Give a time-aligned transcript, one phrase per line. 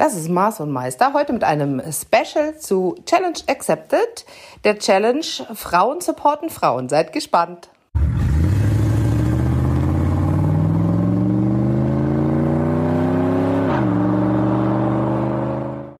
[0.00, 1.12] Das ist Mars und Meister.
[1.12, 4.24] Heute mit einem Special zu Challenge Accepted,
[4.64, 6.88] der Challenge Frauen supporten Frauen.
[6.88, 7.68] Seid gespannt.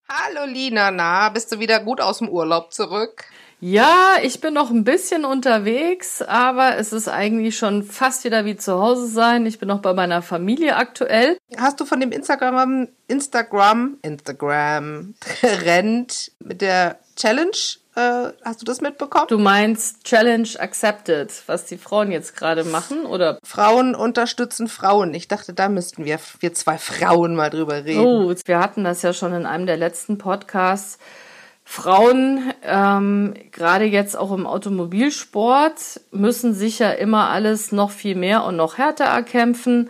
[0.08, 3.26] Hallo Lina, na, bist du wieder gut aus dem Urlaub zurück?
[3.60, 8.56] Ja, ich bin noch ein bisschen unterwegs, aber es ist eigentlich schon fast wieder wie
[8.56, 9.44] zu Hause sein.
[9.44, 11.36] Ich bin noch bei meiner Familie aktuell.
[11.58, 17.50] Hast du von dem Instagram, Instagram, Instagram Trend mit der Challenge,
[17.96, 19.26] äh, hast du das mitbekommen?
[19.28, 23.38] Du meinst Challenge Accepted, was die Frauen jetzt gerade machen, oder?
[23.42, 25.12] Frauen unterstützen Frauen.
[25.12, 28.00] Ich dachte, da müssten wir, wir zwei Frauen mal drüber reden.
[28.00, 30.98] Oh, wir hatten das ja schon in einem der letzten Podcasts
[31.72, 38.42] Frauen, ähm, gerade jetzt auch im Automobilsport, müssen sich ja immer alles noch viel mehr
[38.42, 39.88] und noch härter erkämpfen.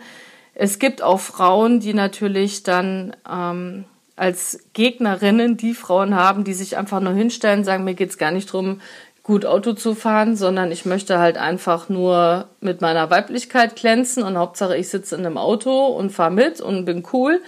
[0.53, 6.77] Es gibt auch Frauen, die natürlich dann ähm, als Gegnerinnen die Frauen haben, die sich
[6.77, 8.79] einfach nur hinstellen, sagen, mir geht's gar nicht drum,
[9.23, 14.37] gut Auto zu fahren, sondern ich möchte halt einfach nur mit meiner Weiblichkeit glänzen und
[14.37, 17.41] Hauptsache ich sitze in einem Auto und fahre mit und bin cool.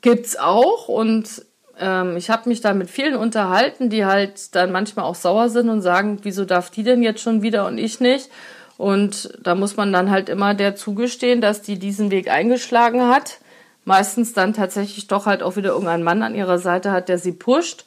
[0.00, 1.44] Gibt's auch und
[1.80, 5.68] ähm, ich habe mich da mit vielen unterhalten, die halt dann manchmal auch sauer sind
[5.68, 8.30] und sagen, wieso darf die denn jetzt schon wieder und ich nicht?
[8.76, 13.38] Und da muss man dann halt immer der zugestehen, dass die diesen Weg eingeschlagen hat.
[13.84, 17.32] Meistens dann tatsächlich doch halt auch wieder irgendein Mann an ihrer Seite hat, der sie
[17.32, 17.84] pusht.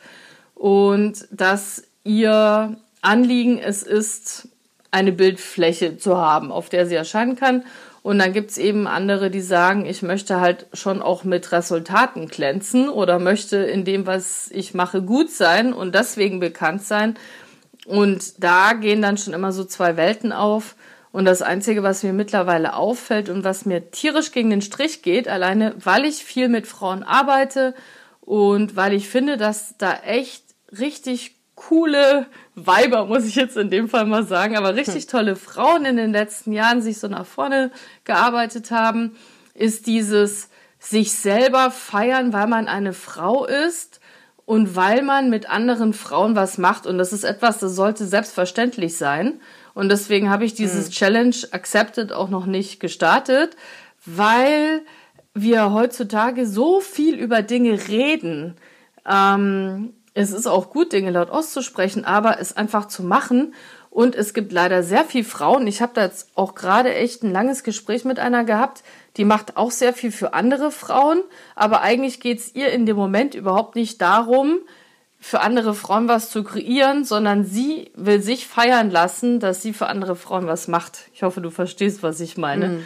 [0.55, 4.49] Und dass ihr Anliegen es ist,
[4.91, 7.63] eine Bildfläche zu haben, auf der sie erscheinen kann
[8.03, 12.89] und dann gibt's eben andere, die sagen, ich möchte halt schon auch mit Resultaten glänzen
[12.89, 17.15] oder möchte in dem, was ich mache, gut sein und deswegen bekannt sein.
[17.85, 20.75] Und da gehen dann schon immer so zwei Welten auf.
[21.13, 25.29] Und das Einzige, was mir mittlerweile auffällt und was mir tierisch gegen den Strich geht,
[25.29, 27.73] alleine weil ich viel mit Frauen arbeite
[28.19, 30.43] und weil ich finde, dass da echt
[30.77, 35.07] richtig coole Weiber, muss ich jetzt in dem Fall mal sagen, aber richtig hm.
[35.09, 37.71] tolle Frauen in den letzten Jahren sich so nach vorne
[38.03, 39.15] gearbeitet haben,
[39.53, 40.49] ist dieses
[40.79, 44.01] sich selber feiern, weil man eine Frau ist
[44.45, 46.85] und weil man mit anderen Frauen was macht.
[46.85, 49.39] Und das ist etwas, das sollte selbstverständlich sein.
[49.73, 50.91] Und deswegen habe ich dieses mhm.
[50.91, 53.55] Challenge Accepted auch noch nicht gestartet,
[54.05, 54.81] weil
[55.33, 58.55] wir heutzutage so viel über Dinge reden.
[59.09, 63.53] Ähm, es ist auch gut, Dinge laut auszusprechen, aber es einfach zu machen.
[63.89, 65.67] Und es gibt leider sehr viel Frauen.
[65.67, 68.83] Ich habe da jetzt auch gerade echt ein langes Gespräch mit einer gehabt,
[69.17, 71.21] die macht auch sehr viel für andere Frauen,
[71.55, 74.59] aber eigentlich geht's ihr in dem Moment überhaupt nicht darum,
[75.19, 79.87] für andere Frauen was zu kreieren, sondern sie will sich feiern lassen, dass sie für
[79.87, 81.09] andere Frauen was macht.
[81.13, 82.67] Ich hoffe, du verstehst, was ich meine.
[82.67, 82.83] Mhm.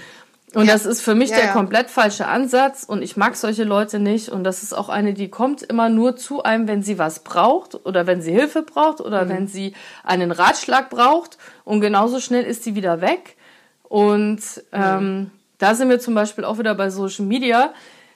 [0.53, 0.73] Und ja.
[0.73, 1.53] das ist für mich ja, der ja.
[1.53, 5.27] komplett falsche Ansatz und ich mag solche Leute nicht und das ist auch eine, die
[5.27, 9.25] kommt immer nur zu einem, wenn sie was braucht oder wenn sie Hilfe braucht oder
[9.25, 9.29] mhm.
[9.29, 9.73] wenn sie
[10.05, 13.35] einen Ratschlag braucht und genauso schnell ist sie wieder weg.
[13.83, 14.41] Und
[14.71, 15.31] ähm, mhm.
[15.57, 17.73] da sind wir zum Beispiel auch wieder bei Social Media.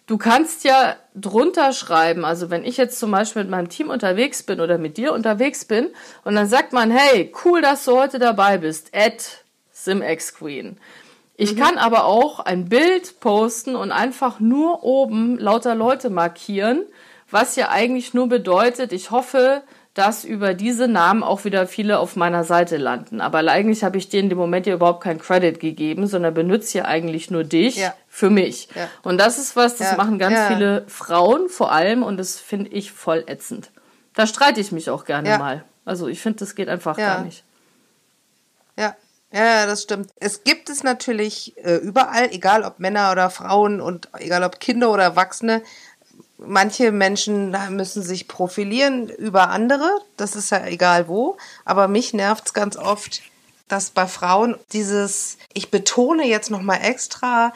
[0.07, 4.41] Du kannst ja drunter schreiben, also wenn ich jetzt zum Beispiel mit meinem Team unterwegs
[4.43, 5.89] bin oder mit dir unterwegs bin
[6.23, 9.43] und dann sagt man, hey, cool, dass du heute dabei bist, at
[9.73, 10.77] SimXQueen.
[11.41, 11.59] Ich mhm.
[11.59, 16.83] kann aber auch ein Bild posten und einfach nur oben lauter Leute markieren,
[17.31, 19.63] was ja eigentlich nur bedeutet, ich hoffe,
[19.95, 23.21] dass über diese Namen auch wieder viele auf meiner Seite landen.
[23.21, 26.77] Aber eigentlich habe ich dir in dem Moment ja überhaupt keinen Credit gegeben, sondern benutze
[26.77, 27.95] ja eigentlich nur dich ja.
[28.07, 28.67] für mich.
[28.75, 28.87] Ja.
[29.01, 29.97] Und das ist was, das ja.
[29.97, 33.71] machen ganz viele Frauen vor allem und das finde ich voll ätzend.
[34.13, 35.63] Da streite ich mich auch gerne mal.
[35.85, 37.43] Also ich finde, das geht einfach gar nicht.
[39.33, 40.11] Ja, das stimmt.
[40.17, 44.91] Es gibt es natürlich äh, überall, egal ob Männer oder Frauen und egal ob Kinder
[44.91, 45.63] oder Erwachsene.
[46.37, 51.37] Manche Menschen müssen sich profilieren über andere, das ist ja egal wo.
[51.65, 53.21] Aber mich nervt es ganz oft,
[53.67, 57.53] dass bei Frauen dieses, ich betone jetzt nochmal extra,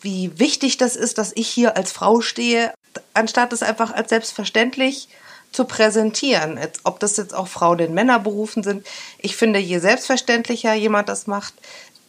[0.00, 2.72] wie wichtig das ist, dass ich hier als Frau stehe,
[3.12, 5.08] anstatt es einfach als selbstverständlich
[5.54, 6.58] zu präsentieren.
[6.82, 8.86] Ob das jetzt auch Frauen in Männerberufen sind.
[9.18, 11.54] Ich finde, je selbstverständlicher jemand das macht,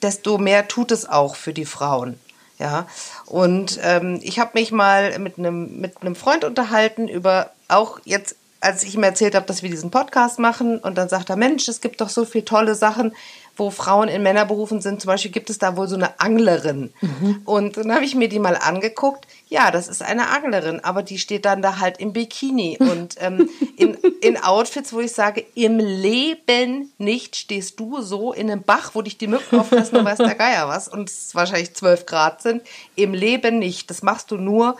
[0.02, 2.20] desto mehr tut es auch für die Frauen.
[2.58, 2.88] Ja,
[3.26, 8.38] und ähm, ich habe mich mal mit einem mit einem Freund unterhalten über auch jetzt,
[8.62, 11.68] als ich ihm erzählt habe, dass wir diesen Podcast machen, und dann sagt er, Mensch,
[11.68, 13.14] es gibt doch so viele tolle Sachen,
[13.58, 15.02] wo Frauen in Männerberufen sind.
[15.02, 16.94] Zum Beispiel gibt es da wohl so eine Anglerin.
[17.02, 17.42] Mhm.
[17.44, 21.20] Und dann habe ich mir die mal angeguckt ja, das ist eine Anglerin, aber die
[21.20, 25.78] steht dann da halt im Bikini und ähm, in, in Outfits, wo ich sage, im
[25.78, 30.18] Leben nicht stehst du so in einem Bach, wo dich die Mücken auffressen und weiß
[30.18, 32.64] der Geier was und es wahrscheinlich zwölf Grad sind.
[32.96, 33.90] Im Leben nicht.
[33.90, 34.78] Das machst du nur,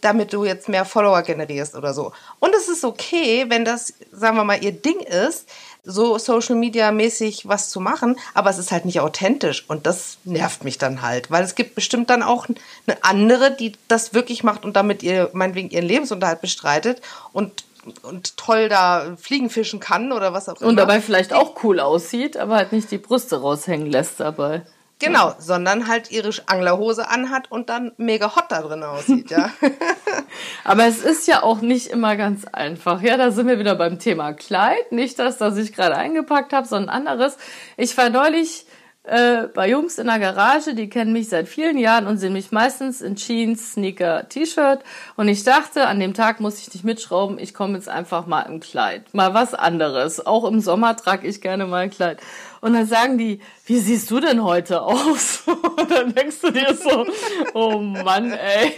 [0.00, 2.12] damit du jetzt mehr Follower generierst oder so.
[2.38, 5.48] Und es ist okay, wenn das, sagen wir mal, ihr Ding ist,
[5.86, 10.18] so Social Media mäßig was zu machen, aber es ist halt nicht authentisch und das
[10.24, 14.42] nervt mich dann halt, weil es gibt bestimmt dann auch eine andere, die das wirklich
[14.42, 17.00] macht und damit ihr meinetwegen ihren Lebensunterhalt bestreitet
[17.32, 17.64] und
[18.02, 20.70] und toll da fliegen fischen kann oder was auch immer.
[20.70, 24.62] Und dabei vielleicht auch cool aussieht, aber halt nicht die Brüste raushängen lässt dabei.
[24.98, 25.36] Genau, ja.
[25.38, 29.50] sondern halt ihre Anglerhose anhat und dann mega hot da drin aussieht, ja.
[30.64, 33.02] Aber es ist ja auch nicht immer ganz einfach.
[33.02, 34.92] Ja, da sind wir wieder beim Thema Kleid.
[34.92, 37.36] Nicht das, das ich gerade eingepackt habe, sondern anderes.
[37.76, 38.66] Ich war neulich
[39.06, 42.50] äh, bei Jungs in der Garage, die kennen mich seit vielen Jahren und sehen mich
[42.50, 44.80] meistens in Jeans, Sneaker, T-Shirt.
[45.16, 48.42] Und ich dachte, an dem Tag muss ich nicht mitschrauben, ich komme jetzt einfach mal
[48.42, 49.14] im Kleid.
[49.14, 50.26] Mal was anderes.
[50.26, 52.18] Auch im Sommer trage ich gerne mal ein Kleid.
[52.66, 55.44] Und dann sagen die, wie siehst du denn heute aus?
[55.46, 57.06] Und dann denkst du dir so,
[57.54, 58.72] oh Mann, ey,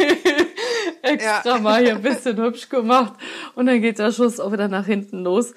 [1.01, 1.59] extra ja.
[1.59, 3.15] mal hier ein bisschen hübsch gemacht.
[3.55, 5.55] Und dann geht der Schuss auch wieder nach hinten los.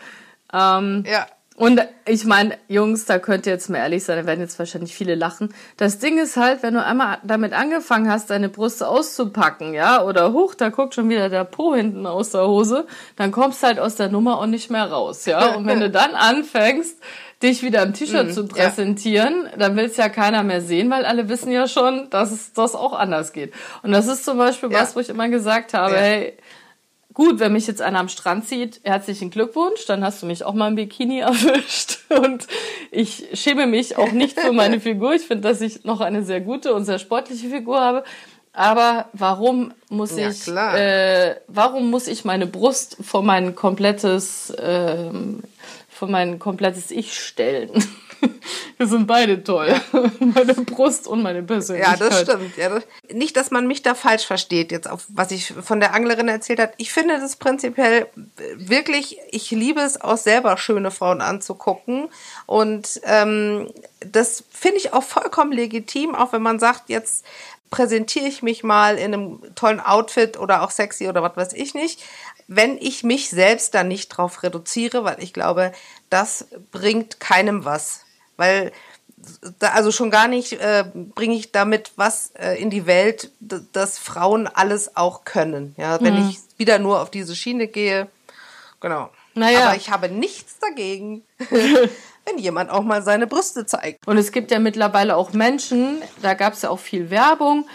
[0.53, 1.27] Ähm, ja.
[1.57, 4.95] Und ich meine, Jungs, da könnt ihr jetzt mal ehrlich sein, da werden jetzt wahrscheinlich
[4.95, 5.53] viele lachen.
[5.75, 10.31] Das Ding ist halt, wenn du einmal damit angefangen hast, deine Brüste auszupacken, ja, oder
[10.31, 12.87] hoch, da guckt schon wieder der Po hinten aus der Hose,
[13.17, 15.53] dann kommst du halt aus der Nummer auch nicht mehr raus, ja.
[15.55, 16.97] Und wenn du dann anfängst,
[17.43, 19.57] dich wieder im T-Shirt mm, zu präsentieren, ja.
[19.57, 22.75] dann will es ja keiner mehr sehen, weil alle wissen ja schon, dass es das
[22.75, 23.53] auch anders geht.
[23.83, 24.81] Und das ist zum Beispiel ja.
[24.81, 25.99] was, wo ich immer gesagt habe, ja.
[25.99, 26.37] hey,
[27.13, 30.53] gut, wenn mich jetzt einer am Strand sieht, herzlichen Glückwunsch, dann hast du mich auch
[30.53, 31.99] mal im Bikini erwischt.
[32.09, 32.47] Und
[32.91, 35.13] ich schäme mich auch nicht für meine Figur.
[35.13, 38.03] Ich finde, dass ich noch eine sehr gute und sehr sportliche Figur habe.
[38.53, 45.41] Aber warum muss ja, ich, äh, warum muss ich meine Brust vor mein komplettes, ähm,
[46.01, 47.69] vor mein komplettes Ich stellen?
[48.77, 49.71] Wir sind beide toll.
[50.19, 51.99] meine Brust und meine Persönlichkeit.
[51.99, 52.57] Ja, das stimmt.
[52.57, 55.93] Ja, das, nicht, dass man mich da falsch versteht, jetzt auf was ich von der
[55.93, 56.73] Anglerin erzählt hat.
[56.77, 58.07] Ich finde das prinzipiell
[58.55, 62.09] wirklich, ich liebe es auch selber schöne Frauen anzugucken.
[62.47, 67.23] Und ähm, das finde ich auch vollkommen legitim, auch wenn man sagt, jetzt
[67.69, 71.75] präsentiere ich mich mal in einem tollen Outfit oder auch sexy oder was weiß ich
[71.75, 72.01] nicht
[72.47, 75.71] wenn ich mich selbst dann nicht drauf reduziere, weil ich glaube,
[76.09, 78.05] das bringt keinem was
[78.41, 78.71] weil
[79.59, 83.99] da, also schon gar nicht äh, bringe ich damit was äh, in die Welt, dass
[83.99, 85.75] Frauen alles auch können.
[85.77, 86.29] Ja, wenn mhm.
[86.29, 88.07] ich wieder nur auf diese Schiene gehe,
[88.79, 89.11] genau.
[89.35, 89.67] Naja.
[89.67, 91.23] Aber ich habe nichts dagegen,
[92.25, 94.07] wenn jemand auch mal seine Brüste zeigt.
[94.07, 97.67] Und es gibt ja mittlerweile auch Menschen, da gab es ja auch viel Werbung,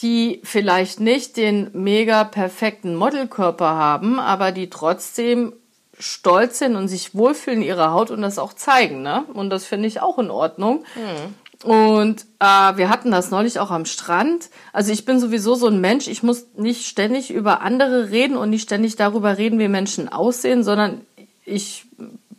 [0.00, 5.52] die vielleicht nicht den mega perfekten Modelkörper haben, aber die trotzdem
[5.98, 9.24] stolz sind und sich wohlfühlen in ihrer Haut und das auch zeigen, ne?
[9.34, 10.84] Und das finde ich auch in Ordnung.
[10.94, 11.34] Mhm.
[11.68, 14.48] Und äh, wir hatten das neulich auch am Strand.
[14.72, 18.50] Also ich bin sowieso so ein Mensch, ich muss nicht ständig über andere reden und
[18.50, 21.00] nicht ständig darüber reden, wie Menschen aussehen, sondern
[21.44, 21.86] ich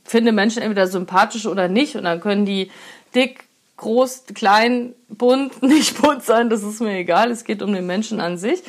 [0.05, 2.71] finde Menschen entweder sympathisch oder nicht und dann können die
[3.13, 3.48] dick,
[3.79, 8.21] groß, klein, bunt, nicht bunt sein, das ist mir egal, es geht um den Menschen
[8.21, 8.63] an sich.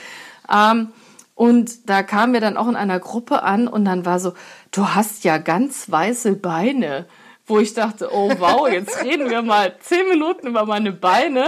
[0.50, 0.88] Ähm,
[1.34, 4.34] und da kamen wir dann auch in einer Gruppe an und dann war so,
[4.72, 7.06] du hast ja ganz weiße Beine.
[7.46, 11.44] Wo ich dachte, oh wow, jetzt reden wir mal zehn Minuten über meine Beine.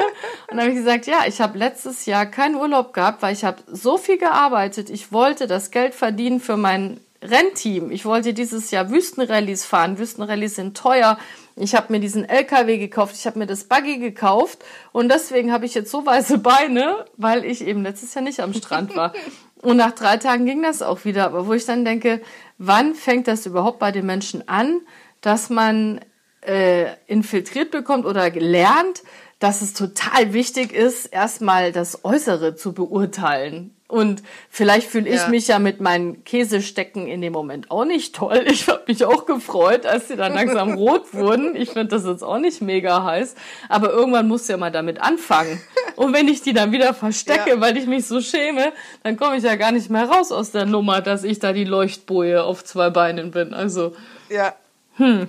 [0.51, 3.45] Und dann habe ich gesagt, ja, ich habe letztes Jahr keinen Urlaub gehabt, weil ich
[3.45, 4.91] habe so viel gearbeitet.
[4.91, 7.91] Ich wollte das Geld verdienen für mein Rennteam.
[7.91, 9.99] Ich wollte dieses Jahr Wüstenrallyes fahren.
[9.99, 11.19] Wüstenrallyes sind teuer.
[11.57, 15.67] Ich habe mir diesen LKW gekauft, ich habe mir das Buggy gekauft und deswegen habe
[15.67, 19.13] ich jetzt so weiße Beine, weil ich eben letztes Jahr nicht am Strand war.
[19.63, 21.25] Und nach drei Tagen ging das auch wieder.
[21.25, 22.21] Aber wo ich dann denke,
[22.59, 24.81] wann fängt das überhaupt bei den Menschen an,
[25.21, 26.01] dass man
[26.41, 29.05] äh, infiltriert bekommt oder lernt,
[29.43, 33.75] dass es total wichtig ist, erstmal das Äußere zu beurteilen.
[33.89, 35.29] Und vielleicht fühle ich ja.
[35.29, 38.45] mich ja mit meinen Käsestecken in dem Moment auch nicht toll.
[38.53, 41.57] Ich habe mich auch gefreut, als sie dann langsam rot wurden.
[41.57, 43.35] Ich finde das jetzt auch nicht mega heiß.
[43.69, 45.61] Aber irgendwann musst du ja mal damit anfangen.
[45.97, 47.61] Und wenn ich die dann wieder verstecke, ja.
[47.61, 48.73] weil ich mich so schäme,
[49.03, 51.65] dann komme ich ja gar nicht mehr raus aus der Nummer, dass ich da die
[51.65, 53.53] Leuchtboje auf zwei Beinen bin.
[53.55, 53.97] Also.
[54.31, 54.55] Ja.
[54.97, 55.27] Hm.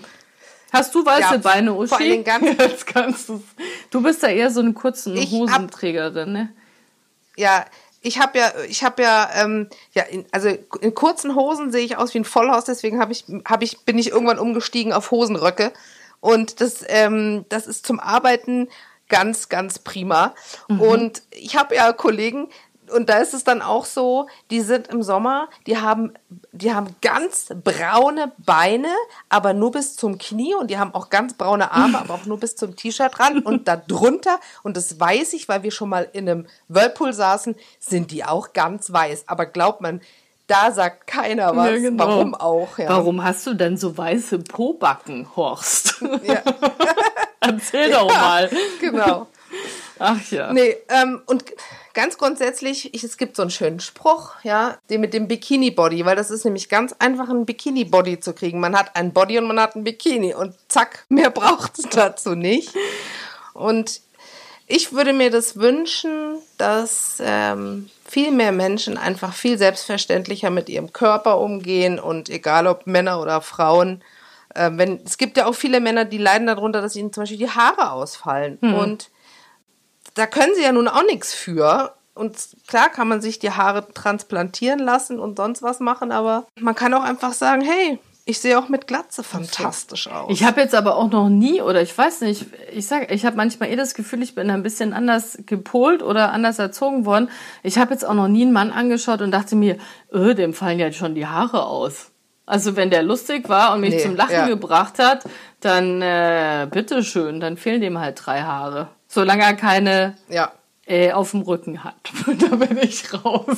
[0.74, 1.88] Hast du weiße ja, Beine, Uschi?
[1.90, 3.42] Vor allem ganz Jetzt kannst du's.
[3.92, 6.50] Du bist ja eher so eine kurzen Hosenträgerin, ne?
[7.38, 7.66] Ja,
[8.02, 10.50] ich habe ja, ich habe ja, ähm, ja, in, also
[10.82, 13.98] in kurzen Hosen sehe ich aus wie ein Vollhaus, deswegen habe ich, habe ich, bin
[13.98, 15.72] ich irgendwann umgestiegen auf Hosenröcke
[16.20, 18.68] und das, ähm, das ist zum Arbeiten
[19.10, 20.34] ganz, ganz prima.
[20.68, 20.82] Mhm.
[20.82, 22.50] Und ich habe ja Kollegen,
[22.92, 26.14] und da ist es dann auch so, die sind im Sommer, die haben,
[26.52, 28.90] die haben ganz braune Beine,
[29.30, 32.40] aber nur bis zum Knie und die haben auch ganz braune Arme, aber auch nur
[32.40, 36.10] bis zum T-Shirt ran und da drunter, und das weiß ich, weil wir schon mal
[36.14, 39.26] in einem Whirlpool saßen, sind die auch ganz weiß.
[39.28, 40.02] Aber glaubt man,
[40.48, 41.70] da sagt keiner was.
[41.70, 42.08] Ja, genau.
[42.08, 42.78] Warum auch?
[42.78, 42.90] Ja.
[42.90, 46.02] Warum hast du denn so weiße Pobacken, Horst?
[46.24, 46.42] Ja.
[47.40, 48.50] Erzähl doch mal.
[48.80, 49.28] Genau.
[50.00, 50.52] Ach ja.
[50.52, 51.46] Nee, ähm, und
[51.94, 56.16] ganz grundsätzlich, ich, es gibt so einen schönen Spruch, ja, den mit dem Bikini-Body, weil
[56.16, 58.60] das ist nämlich ganz einfach, ein Bikini-Body zu kriegen.
[58.60, 62.36] Man hat ein Body und man hat ein Bikini und zack, mehr braucht es dazu
[62.36, 62.74] nicht.
[63.54, 64.02] Und
[64.66, 70.94] ich würde mir das wünschen, dass ähm, viel mehr Menschen einfach viel selbstverständlicher mit ihrem
[70.94, 74.04] Körper umgehen und egal ob Männer oder Frauen,
[74.56, 77.38] äh, wenn es gibt ja auch viele Männer, die leiden darunter, dass ihnen zum Beispiel
[77.38, 78.74] die Haare ausfallen hm.
[78.74, 79.10] und
[80.14, 81.94] da können sie ja nun auch nichts für.
[82.16, 86.76] Und klar kann man sich die Haare transplantieren lassen und sonst was machen, aber man
[86.76, 90.30] kann auch einfach sagen, hey, ich sehe auch mit Glatze fantastisch aus.
[90.30, 93.36] Ich habe jetzt aber auch noch nie, oder ich weiß nicht, ich sage, ich habe
[93.36, 97.30] manchmal eh das Gefühl, ich bin ein bisschen anders gepolt oder anders erzogen worden.
[97.64, 99.78] Ich habe jetzt auch noch nie einen Mann angeschaut und dachte mir,
[100.14, 102.12] öh, dem fallen ja schon die Haare aus.
[102.46, 104.48] Also wenn der lustig war und mich nee, zum Lachen ja.
[104.48, 105.24] gebracht hat,
[105.60, 108.90] dann äh, bitteschön, dann fehlen dem halt drei Haare.
[109.14, 110.52] Solange er keine ja.
[110.88, 112.12] äh, auf dem Rücken hat.
[112.40, 113.58] da bin ich raus.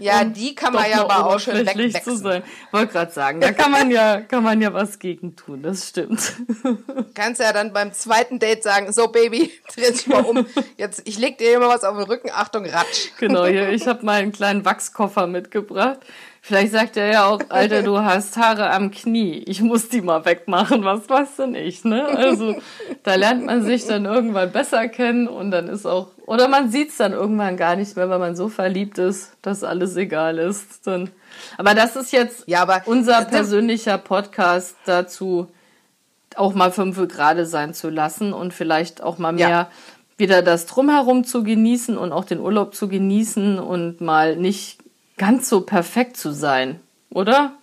[0.00, 2.02] ja, um die kann man ja aber auch schön wegwechseln.
[2.02, 2.42] zu sein.
[2.72, 6.32] Wollte gerade sagen, da kann man ja, kann man ja was gegen tun, das stimmt.
[7.14, 10.46] Kannst ja dann beim zweiten Date sagen, so Baby, dreh dich mal um.
[10.78, 13.10] Jetzt, ich leg dir immer was auf den Rücken, Achtung, Ratsch.
[13.18, 15.98] Genau, hier, ich habe mal einen kleinen Wachskoffer mitgebracht.
[16.46, 19.42] Vielleicht sagt er ja auch, Alter, du hast Haare am Knie.
[19.46, 20.84] Ich muss die mal wegmachen.
[20.84, 22.04] Was weiß denn ich, ne?
[22.04, 22.56] Also,
[23.02, 26.90] da lernt man sich dann irgendwann besser kennen und dann ist auch, oder man sieht
[26.90, 30.86] es dann irgendwann gar nicht mehr, weil man so verliebt ist, dass alles egal ist.
[30.86, 31.08] Dann,
[31.56, 35.48] aber das ist jetzt ja, aber, unser persönlicher Podcast dazu,
[36.36, 39.70] auch mal fünf gerade sein zu lassen und vielleicht auch mal mehr ja.
[40.18, 44.83] wieder das Drumherum zu genießen und auch den Urlaub zu genießen und mal nicht
[45.16, 46.80] ganz so perfekt zu sein,
[47.10, 47.54] oder?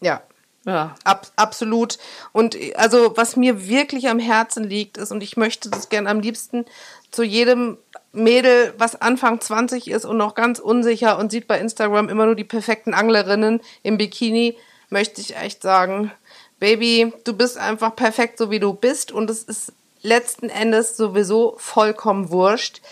[0.00, 0.22] Ja.
[0.66, 0.94] Ja.
[1.04, 1.98] Ab, absolut.
[2.32, 6.20] Und also, was mir wirklich am Herzen liegt, ist, und ich möchte das gern am
[6.20, 6.66] liebsten
[7.10, 7.78] zu jedem
[8.12, 12.34] Mädel, was Anfang 20 ist und noch ganz unsicher und sieht bei Instagram immer nur
[12.34, 14.56] die perfekten Anglerinnen im Bikini,
[14.90, 16.12] möchte ich echt sagen,
[16.58, 19.12] Baby, du bist einfach perfekt, so wie du bist.
[19.12, 22.82] Und es ist letzten Endes sowieso vollkommen wurscht,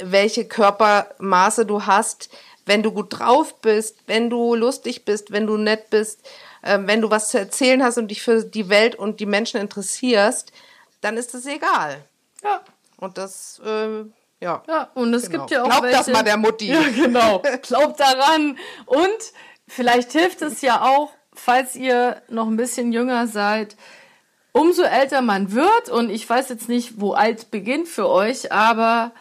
[0.00, 2.30] welche Körpermaße du hast
[2.66, 6.26] wenn du gut drauf bist, wenn du lustig bist, wenn du nett bist,
[6.62, 9.60] äh, wenn du was zu erzählen hast und dich für die Welt und die Menschen
[9.60, 10.52] interessierst,
[11.00, 12.04] dann ist es egal.
[12.42, 12.62] Ja.
[12.98, 14.04] Und das, äh,
[14.40, 14.62] ja.
[14.68, 15.44] Ja, und es genau.
[15.44, 15.68] gibt ja auch.
[15.68, 16.68] Glaubt welche, das mal der Mutti.
[16.72, 17.42] Ja, genau.
[17.62, 18.58] Glaubt daran.
[18.86, 19.32] Und
[19.68, 23.76] vielleicht hilft es ja auch, falls ihr noch ein bisschen jünger seid,
[24.52, 29.12] umso älter man wird, und ich weiß jetzt nicht, wo alt beginnt für euch, aber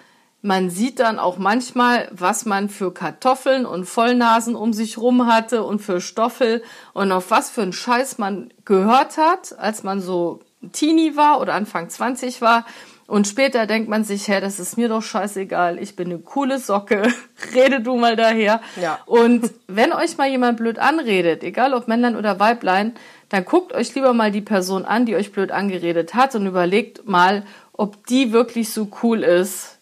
[0.44, 5.64] man sieht dann auch manchmal, was man für Kartoffeln und Vollnasen um sich rum hatte
[5.64, 10.42] und für Stoffel und auf was für einen Scheiß man gehört hat, als man so
[10.74, 12.66] Teenie war oder Anfang 20 war.
[13.08, 16.60] Und später denkt man sich, hä, das ist mir doch scheißegal, ich bin eine coole
[16.60, 17.04] Socke,
[17.56, 18.60] rede du mal daher.
[18.82, 19.00] Ja.
[19.06, 22.96] Und wenn euch mal jemand blöd anredet, egal ob Männlein oder Weiblein,
[23.30, 27.08] dann guckt euch lieber mal die Person an, die euch blöd angeredet hat und überlegt
[27.08, 29.73] mal, ob die wirklich so cool ist,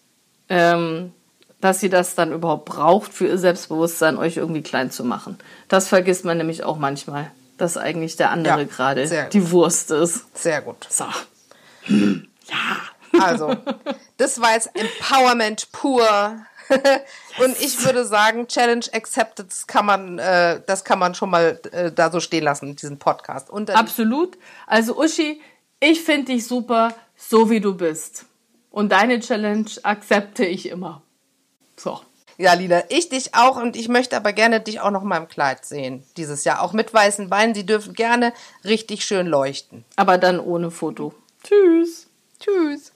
[0.52, 1.14] ähm,
[1.62, 5.38] dass sie das dann überhaupt braucht für ihr Selbstbewusstsein, euch irgendwie klein zu machen.
[5.68, 10.26] Das vergisst man nämlich auch manchmal, dass eigentlich der andere ja, gerade die Wurst ist.
[10.38, 10.88] Sehr gut.
[10.90, 11.06] So.
[11.88, 13.22] ja.
[13.22, 13.56] Also,
[14.18, 16.02] das war jetzt Empowerment pur.
[17.40, 21.60] Und ich würde sagen, Challenge accepted, das kann man, äh, das kann man schon mal
[21.72, 23.50] äh, da so stehen lassen, diesen Podcast.
[23.52, 24.38] Absolut.
[24.68, 25.42] Also Uschi,
[25.82, 28.26] ich finde dich super, so wie du bist.
[28.72, 31.04] Und deine Challenge akzepte ich immer.
[31.78, 32.00] So.
[32.38, 35.28] Ja, Lina, ich dich auch und ich möchte aber gerne dich auch noch mal im
[35.28, 36.62] Kleid sehen dieses Jahr.
[36.62, 37.54] Auch mit weißen Beinen.
[37.54, 39.86] Sie dürfen gerne richtig schön leuchten.
[39.96, 41.14] Aber dann ohne Foto.
[42.40, 42.92] Tschüss.